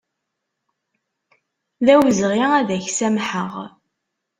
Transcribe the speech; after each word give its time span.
D 1.85 1.87
awezɣi 1.93 2.43
ad 2.59 2.69
ak-samḥeɣ. 2.77 3.53